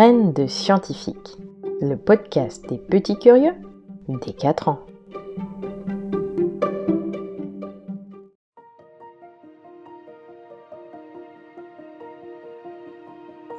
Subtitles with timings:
[0.00, 1.36] Graines de scientifique,
[1.82, 3.52] le podcast des petits curieux
[4.08, 4.80] des 4 ans.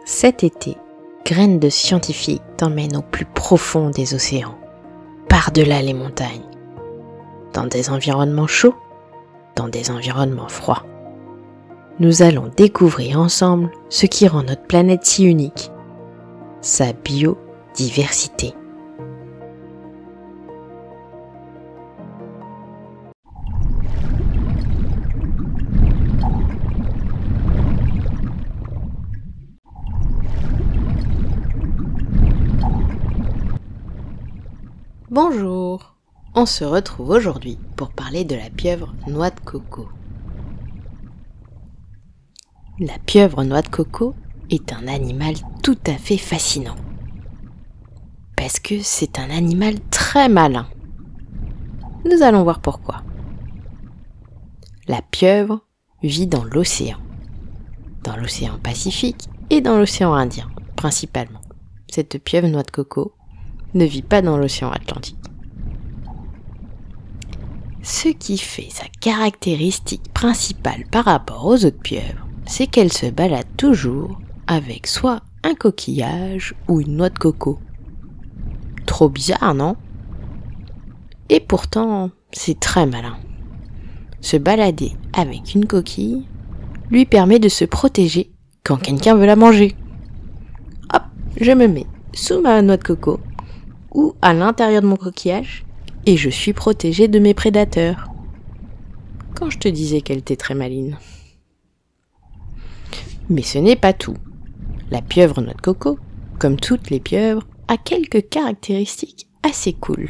[0.04, 0.78] Cet été,
[1.26, 4.58] Graines de scientifique t'emmène au plus profond des océans,
[5.30, 6.50] par-delà les montagnes,
[7.54, 8.74] dans des environnements chauds,
[9.56, 10.86] dans des environnements froids
[12.00, 15.72] nous allons découvrir ensemble ce qui rend notre planète si unique,
[16.62, 18.54] sa biodiversité.
[35.10, 35.96] Bonjour,
[36.36, 39.90] on se retrouve aujourd'hui pour parler de la pieuvre noix de coco.
[42.80, 44.16] La pieuvre noix de coco
[44.52, 46.76] est un animal tout à fait fascinant.
[48.36, 50.68] Parce que c'est un animal très malin.
[52.06, 53.04] Nous allons voir pourquoi.
[54.88, 55.62] La pieuvre
[56.04, 56.98] vit dans l'océan.
[58.04, 61.42] Dans l'océan Pacifique et dans l'océan Indien, principalement.
[61.90, 63.14] Cette pieuvre noix de coco
[63.74, 65.18] ne vit pas dans l'océan Atlantique.
[67.84, 73.48] Ce qui fait sa caractéristique principale par rapport aux autres pieuvres, c'est qu'elle se balade
[73.58, 74.20] toujours
[74.52, 77.58] avec soit un coquillage ou une noix de coco.
[78.86, 79.78] Trop bizarre, non?
[81.30, 83.16] Et pourtant, c'est très malin.
[84.20, 86.28] Se balader avec une coquille
[86.90, 88.30] lui permet de se protéger
[88.66, 89.74] quand quelqu'un veut la manger.
[90.94, 91.04] Hop,
[91.40, 93.22] je me mets sous ma noix de coco
[93.94, 95.64] ou à l'intérieur de mon coquillage
[96.06, 98.10] et je suis protégée de mes prédateurs.
[99.34, 100.98] Quand je te disais qu'elle était très maline.
[103.30, 104.18] Mais ce n'est pas tout.
[104.92, 105.98] La pieuvre noix de coco,
[106.38, 110.10] comme toutes les pieuvres, a quelques caractéristiques assez cool.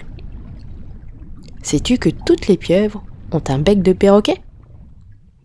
[1.62, 4.42] Sais-tu que toutes les pieuvres ont un bec de perroquet?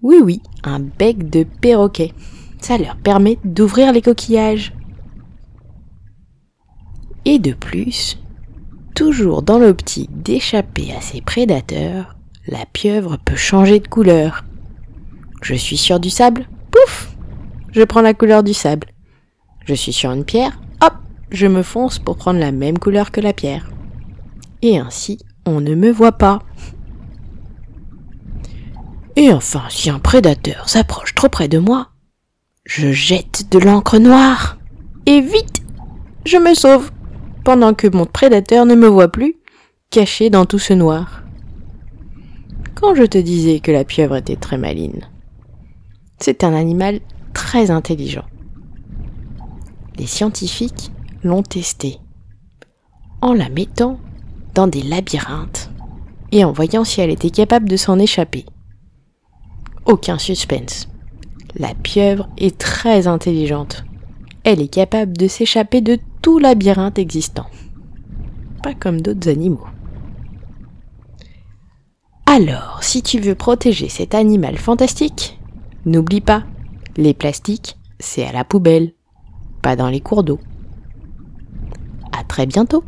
[0.03, 2.12] Oui, oui, un bec de perroquet.
[2.60, 4.72] Ça leur permet d'ouvrir les coquillages.
[7.25, 8.19] Et de plus,
[8.94, 12.16] toujours dans l'optique d'échapper à ses prédateurs,
[12.47, 14.44] la pieuvre peut changer de couleur.
[15.43, 16.49] Je suis sur du sable?
[16.71, 17.16] Pouf
[17.77, 18.87] je prends la couleur du sable.
[19.66, 20.94] Je suis sur une pierre, hop,
[21.31, 23.69] je me fonce pour prendre la même couleur que la pierre.
[24.62, 26.38] Et ainsi, on ne me voit pas.
[29.16, 31.88] Et enfin, si un prédateur s'approche trop près de moi,
[32.65, 34.56] je jette de l'encre noire.
[35.06, 35.62] Et vite,
[36.25, 36.93] je me sauve,
[37.44, 39.34] pendant que mon prédateur ne me voit plus,
[39.91, 41.25] caché dans tout ce noir.
[42.77, 45.09] Quand je te disais que la pieuvre était très maline,
[46.21, 47.00] c'est un animal
[47.34, 48.27] très intelligent.
[49.99, 50.91] Les scientifiques
[51.23, 51.99] l'ont testé
[53.21, 53.99] en la mettant
[54.55, 55.71] dans des labyrinthes
[56.33, 58.45] et en voyant si elle était capable de s'en échapper.
[59.84, 60.89] Aucun suspense.
[61.55, 63.84] La pieuvre est très intelligente.
[64.45, 67.47] Elle est capable de s'échapper de tout labyrinthe existant.
[68.63, 69.67] Pas comme d'autres animaux.
[72.27, 75.39] Alors, si tu veux protéger cet animal fantastique,
[75.87, 76.43] n'oublie pas
[76.97, 78.93] les plastiques, c'est à la poubelle,
[79.75, 80.38] dans les cours d'eau.
[82.12, 82.84] À très bientôt.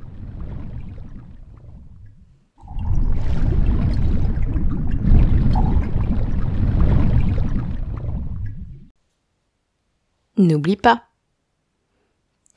[10.36, 11.08] N'oublie pas,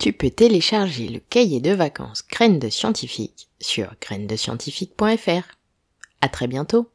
[0.02, 5.44] tu peux télécharger le cahier de vacances Graines de scientifique sur grainesdescientifique.fr.
[6.22, 6.90] À très bientôt.